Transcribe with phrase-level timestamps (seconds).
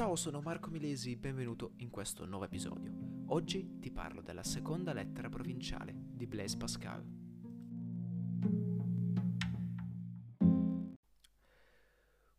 [0.00, 2.90] Ciao, sono Marco Milesi, benvenuto in questo nuovo episodio.
[3.26, 7.04] Oggi ti parlo della seconda lettera provinciale di Blaise Pascal.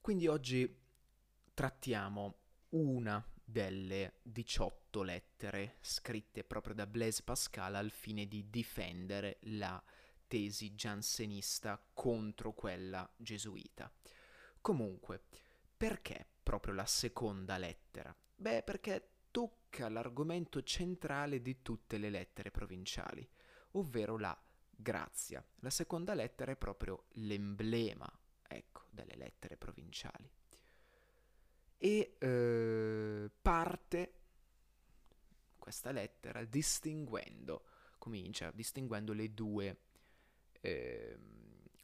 [0.01, 0.75] Quindi oggi
[1.53, 2.37] trattiamo
[2.69, 9.79] una delle 18 lettere scritte proprio da Blaise Pascal al fine di difendere la
[10.25, 13.93] tesi giansenista contro quella gesuita.
[14.61, 15.21] Comunque,
[15.77, 18.15] perché proprio la seconda lettera?
[18.35, 23.27] Beh, perché tocca l'argomento centrale di tutte le lettere provinciali,
[23.71, 24.37] ovvero la
[24.69, 25.43] grazia.
[25.59, 28.11] La seconda lettera è proprio l'emblema,
[28.47, 30.29] ecco, delle lettere provinciali.
[31.77, 34.13] E eh, parte
[35.57, 37.65] questa lettera distinguendo,
[37.97, 39.77] comincia distinguendo le due
[40.59, 41.17] eh,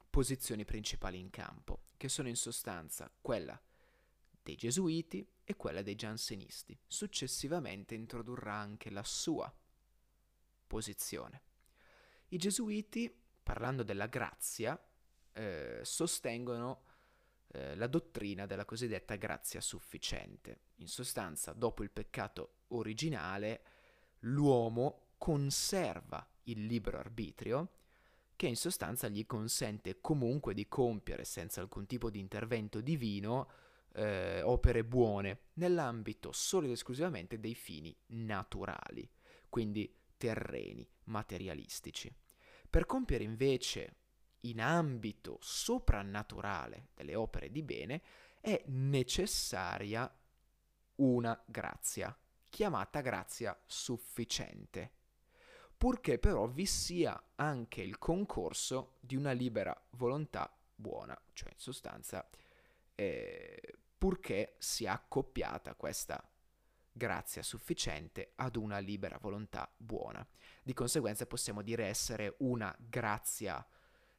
[0.09, 3.59] posizioni principali in campo, che sono in sostanza quella
[4.47, 6.79] dei gesuiti e quella dei giansenisti.
[6.87, 9.53] Successivamente introdurrà anche la sua
[10.65, 11.41] posizione.
[12.29, 14.81] I gesuiti, parlando della grazia,
[15.33, 16.83] eh, sostengono
[17.47, 20.61] eh, la dottrina della cosiddetta grazia sufficiente.
[20.75, 23.63] In sostanza, dopo il peccato originale,
[24.19, 27.71] l'uomo conserva il libero arbitrio,
[28.37, 34.41] che in sostanza gli consente comunque di compiere senza alcun tipo di intervento divino eh,
[34.41, 39.09] opere buone nell'ambito solo ed esclusivamente dei fini naturali,
[39.49, 42.13] quindi terreni, materialistici.
[42.69, 43.95] Per compiere invece
[44.41, 48.01] in ambito soprannaturale delle opere di bene
[48.39, 50.11] è necessaria
[50.95, 52.15] una grazia,
[52.49, 54.91] chiamata grazia sufficiente,
[55.77, 62.27] purché però vi sia anche il concorso di una libera volontà buona, cioè in sostanza
[62.99, 63.61] eh,
[63.95, 66.19] purché sia accoppiata questa
[66.91, 70.27] grazia sufficiente ad una libera volontà buona.
[70.63, 73.65] Di conseguenza possiamo dire essere una grazia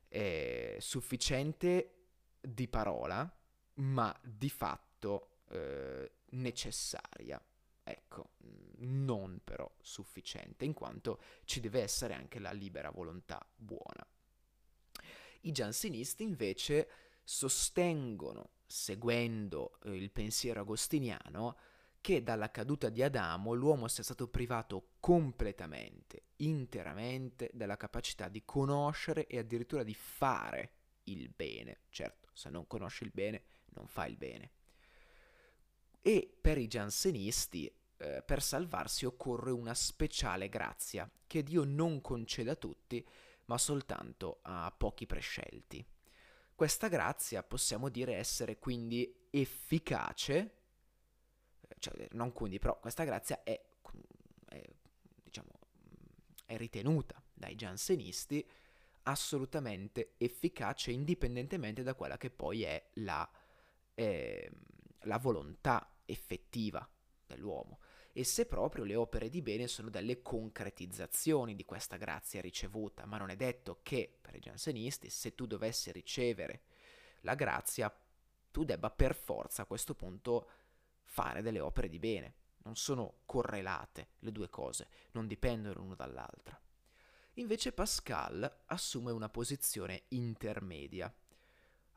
[0.08, 1.94] eh, sufficiente
[2.40, 3.30] di parola,
[3.74, 7.42] ma di fatto eh, necessaria.
[7.82, 8.30] Ecco,
[8.78, 14.06] non però sufficiente, in quanto ci deve essere anche la libera volontà buona.
[15.42, 16.88] I giansenisti invece
[17.24, 21.56] sostengono seguendo eh, il pensiero agostiniano,
[22.00, 29.26] che dalla caduta di Adamo l'uomo sia stato privato completamente, interamente della capacità di conoscere
[29.26, 30.72] e addirittura di fare
[31.04, 31.80] il bene.
[31.88, 34.50] Certo, se non conosci il bene, non fai il bene.
[36.00, 42.50] E per i giansenisti, eh, per salvarsi occorre una speciale grazia che Dio non concede
[42.50, 43.04] a tutti,
[43.46, 45.84] ma soltanto a pochi prescelti.
[46.58, 50.54] Questa grazia possiamo dire essere quindi efficace,
[51.60, 53.64] eh, cioè non quindi, però questa grazia è,
[54.48, 54.64] è,
[55.22, 55.50] diciamo,
[56.44, 58.44] è ritenuta dai giansenisti
[59.04, 63.30] assolutamente efficace indipendentemente da quella che poi è la,
[63.94, 64.50] eh,
[65.02, 66.84] la volontà effettiva
[67.24, 67.78] dell'uomo
[68.18, 73.16] e se proprio le opere di bene sono delle concretizzazioni di questa grazia ricevuta, ma
[73.16, 76.62] non è detto che per i giansenisti se tu dovessi ricevere
[77.20, 77.96] la grazia
[78.50, 80.50] tu debba per forza a questo punto
[81.04, 82.34] fare delle opere di bene,
[82.64, 86.60] non sono correlate le due cose, non dipendono l'una dall'altra.
[87.34, 91.14] Invece Pascal assume una posizione intermedia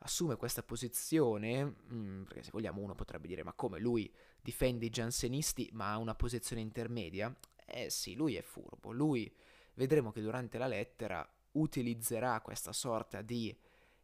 [0.02, 4.86] assume questa posizione, mh, mm, perché se vogliamo uno potrebbe dire ma come lui difende
[4.86, 7.34] i giansenisti ma ha una posizione intermedia?
[7.64, 9.32] Eh sì, lui è furbo, lui
[9.74, 13.56] vedremo che durante la lettera utilizzerà questa sorta di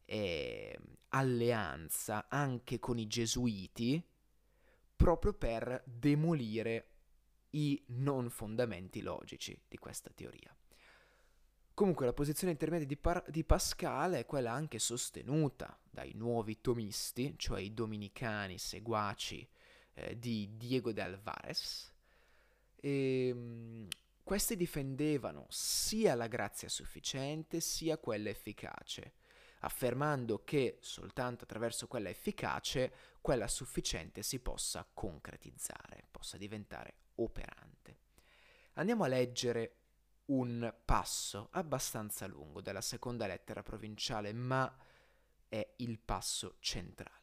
[0.05, 0.79] eh,
[1.11, 4.03] alleanza anche con i gesuiti
[4.97, 6.89] proprio per demolire
[7.51, 10.55] i non fondamenti logici di questa teoria.
[11.79, 17.35] Comunque la posizione intermedia di, Par- di, Pascal è quella anche sostenuta dai nuovi tomisti,
[17.37, 19.49] cioè i dominicani seguaci
[19.95, 21.95] eh, di Diego de Alvarez.
[22.75, 23.87] E, mh,
[24.25, 29.13] questi difendevano sia la grazia sufficiente sia quella efficace,
[29.61, 37.99] affermando che soltanto attraverso quella efficace quella sufficiente si possa concretizzare, possa diventare operante.
[38.73, 39.78] Andiamo a leggere
[40.29, 44.75] un passo abbastanza lungo della seconda lettera provinciale, ma
[45.49, 47.17] è il passo centrale.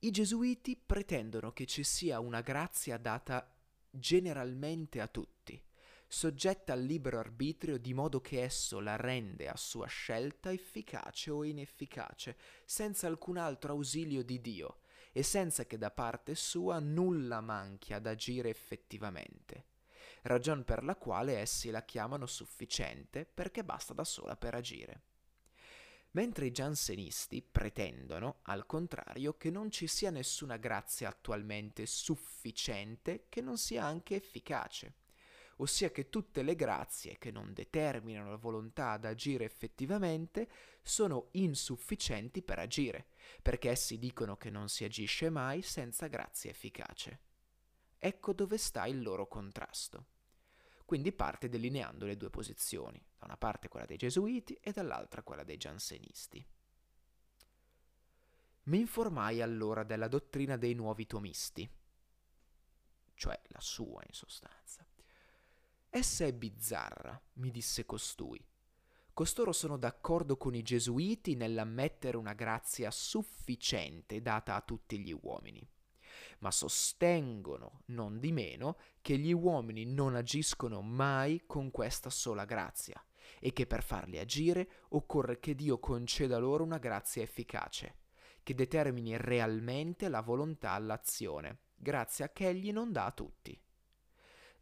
[0.00, 3.54] I gesuiti pretendono che ci sia una grazia data
[3.88, 5.62] generalmente a tutti,
[6.08, 11.44] soggetta al libero arbitrio di modo che esso la rende a sua scelta efficace o
[11.44, 14.80] inefficace, senza alcun altro ausilio di Dio,
[15.12, 19.66] e senza che da parte sua nulla manchi ad agire effettivamente,
[20.22, 25.02] ragion per la quale essi la chiamano sufficiente perché basta da sola per agire.
[26.12, 33.40] Mentre i giansenisti pretendono, al contrario, che non ci sia nessuna grazia attualmente sufficiente che
[33.40, 34.94] non sia anche efficace
[35.62, 40.48] ossia che tutte le grazie che non determinano la volontà ad agire effettivamente
[40.82, 43.06] sono insufficienti per agire,
[43.40, 47.20] perché essi dicono che non si agisce mai senza grazia efficace.
[47.98, 50.06] Ecco dove sta il loro contrasto.
[50.92, 55.42] Quindi parte delineando le due posizioni, da una parte quella dei gesuiti e dall'altra quella
[55.42, 56.46] dei giansenisti.
[58.64, 61.66] Mi informai allora della dottrina dei nuovi tomisti,
[63.14, 64.86] cioè la sua in sostanza.
[65.88, 68.46] Essa è bizzarra, mi disse costui.
[69.14, 75.66] Costoro sono d'accordo con i gesuiti nell'ammettere una grazia sufficiente data a tutti gli uomini,
[76.42, 83.02] ma sostengono, non di meno, che gli uomini non agiscono mai con questa sola grazia
[83.40, 87.96] e che per farli agire occorre che Dio conceda loro una grazia efficace,
[88.42, 93.60] che determini realmente la volontà all'azione, grazia che egli non dà a tutti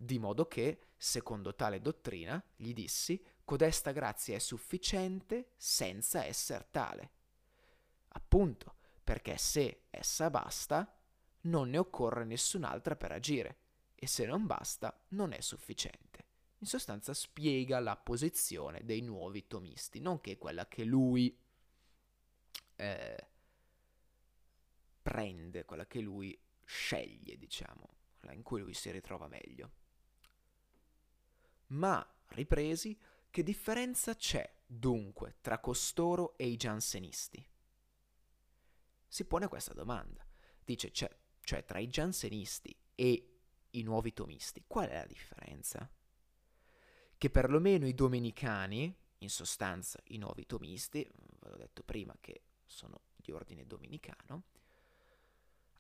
[0.03, 7.11] di modo che, secondo tale dottrina, gli dissi, codesta grazia è sufficiente senza esser tale.
[8.09, 11.00] Appunto, perché se essa basta,
[11.43, 13.59] non ne occorre nessun'altra per agire,
[13.95, 16.27] e se non basta, non è sufficiente.
[16.59, 21.39] In sostanza spiega la posizione dei nuovi tomisti, nonché quella che lui
[22.77, 23.29] eh,
[25.03, 27.89] prende, quella che lui sceglie, diciamo,
[28.19, 29.73] quella in cui lui si ritrova meglio.
[31.69, 32.99] Ma, ripresi,
[33.31, 37.47] che differenza c'è dunque tra costoro e i giansenisti?
[39.07, 40.25] Si pone questa domanda.
[40.65, 41.11] Dice, cioè,
[41.51, 43.39] cioè tra i giansenisti e
[43.71, 45.91] i nuovi tomisti, qual è la differenza?
[47.19, 51.05] Che perlomeno i domenicani, in sostanza i nuovi tomisti,
[51.41, 54.45] ve l'ho detto prima che sono di ordine domenicano,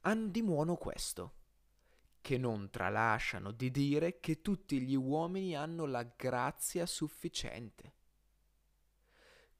[0.00, 1.34] hanno di buono questo,
[2.20, 7.92] che non tralasciano di dire che tutti gli uomini hanno la grazia sufficiente.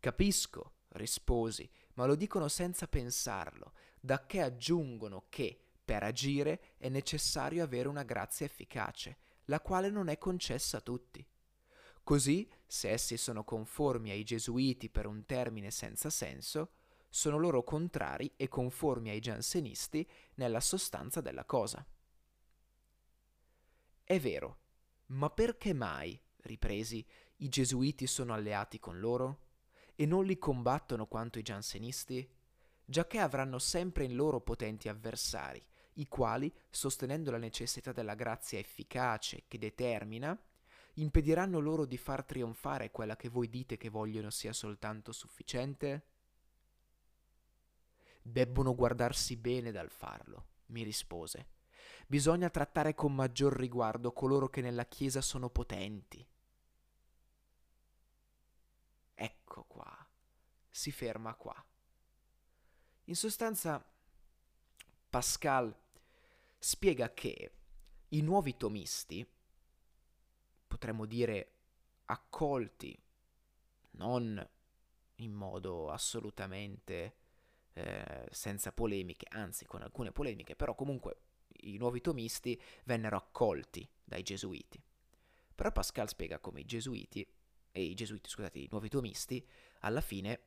[0.00, 7.64] Capisco, risposi, ma lo dicono senza pensarlo, da che aggiungono che per agire è necessario
[7.64, 9.16] avere una grazia efficace,
[9.46, 11.26] la quale non è concessa a tutti.
[12.04, 16.74] Così, se essi sono conformi ai gesuiti per un termine senza senso,
[17.08, 21.84] sono loro contrari e conformi ai giansenisti nella sostanza della cosa.
[24.04, 24.58] È vero,
[25.06, 27.04] ma perché mai, ripresi,
[27.38, 29.48] i gesuiti sono alleati con loro?
[29.96, 32.32] E non li combattono quanto i giansenisti?
[32.84, 35.64] Giacché avranno sempre in loro potenti avversari,
[36.00, 40.38] i quali, sostenendo la necessità della grazia efficace che determina,
[40.94, 46.06] impediranno loro di far trionfare quella che voi dite che vogliono sia soltanto sufficiente?
[48.22, 51.58] Debbono guardarsi bene dal farlo, mi rispose
[52.06, 56.26] Bisogna trattare con maggior riguardo coloro che nella Chiesa sono potenti.
[59.14, 60.08] Ecco qua,
[60.68, 61.64] si ferma qua.
[63.04, 63.84] In sostanza,
[65.08, 65.72] Pascal
[66.62, 67.52] spiega che
[68.08, 69.26] i nuovi tomisti,
[70.68, 71.52] potremmo dire
[72.04, 72.96] accolti,
[73.92, 74.48] non
[75.16, 77.16] in modo assolutamente
[77.72, 81.22] eh, senza polemiche, anzi con alcune polemiche, però comunque
[81.62, 84.82] i nuovi tomisti vennero accolti dai gesuiti.
[85.54, 87.26] Però Pascal spiega come i gesuiti,
[87.72, 89.46] e i gesuiti, scusate, i nuovi tomisti,
[89.80, 90.40] alla fine,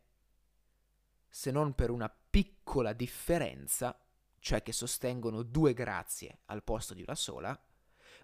[1.28, 3.98] se non per una piccola differenza,
[4.44, 7.58] cioè che sostengono due grazie al posto di una sola,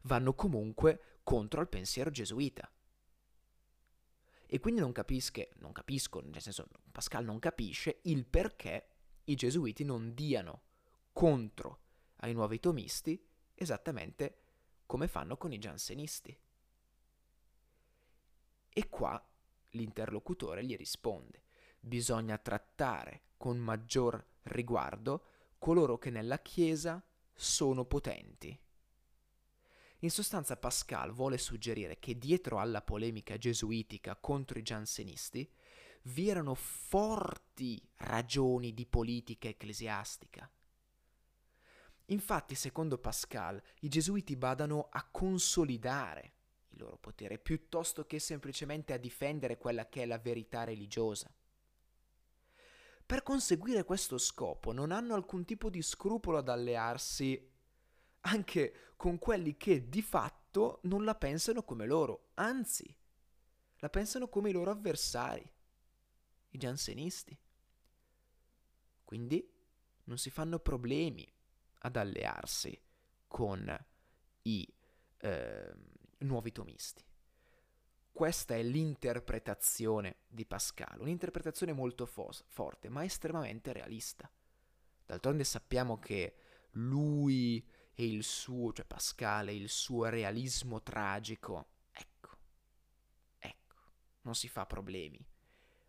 [0.02, 2.70] vanno comunque contro il pensiero gesuita.
[4.46, 8.90] E quindi non, capische, non capisco, nel senso Pascal non capisce il perché
[9.24, 10.64] i gesuiti non diano
[11.14, 11.84] contro
[12.18, 14.42] ai nuovi tomisti esattamente
[14.86, 16.38] come fanno con i giansenisti.
[18.68, 19.26] E qua
[19.70, 21.44] l'interlocutore gli risponde,
[21.80, 25.24] bisogna trattare con maggior riguardo
[25.60, 28.60] coloro che nella Chiesa sono potenti.
[30.00, 35.48] In sostanza Pascal vuole suggerire che dietro alla polemica gesuitica contro i giansenisti
[36.04, 40.50] vi erano forti ragioni di politica ecclesiastica
[42.10, 46.34] Infatti, secondo Pascal, i gesuiti badano a consolidare
[46.70, 51.32] il loro potere piuttosto che semplicemente a difendere quella che è la verità religiosa.
[53.10, 57.44] Per conseguire questo scopo non hanno alcun tipo di scrupolo ad allearsi
[58.20, 62.96] anche con quelli che di fatto non la pensano come loro, anzi,
[63.78, 65.52] la pensano come i loro avversari,
[66.50, 67.36] i giansenisti.
[69.04, 69.56] Quindi
[70.04, 71.28] non si fanno problemi
[71.80, 72.80] ad allearsi
[73.26, 73.86] con
[74.44, 74.72] i
[75.18, 75.74] eh,
[76.20, 77.04] nuovi tomisti.
[78.20, 84.30] Questa è l'interpretazione di Pascal, un'interpretazione molto fo- forte, ma estremamente realista.
[85.06, 86.36] D'altronde sappiamo che
[86.72, 92.36] lui e il suo, cioè Pascal e il suo realismo tragico, ecco,
[93.38, 93.76] ecco,
[94.24, 95.26] non si fa problemi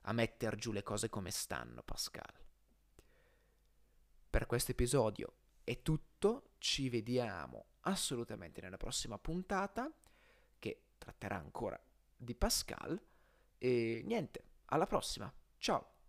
[0.02, 2.32] a metter giù le cose come stanno, Pascal.
[4.30, 5.32] Per questo episodio
[5.64, 9.92] è tutto, ci vediamo assolutamente nella prossima puntata
[10.60, 11.76] che tratterà ancora
[12.20, 13.00] di Pascal
[13.56, 15.99] e niente, alla prossima, ciao!